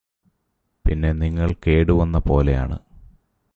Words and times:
പിന്നെ 0.85 1.11
നിങ്ങള് 1.11 1.53
കേടുവന്ന 1.67 2.17
പോലെയാണ് 2.19 2.77